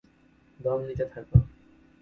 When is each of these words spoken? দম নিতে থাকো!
দম 0.59 0.79
নিতে 0.87 1.05
থাকো! 1.05 1.37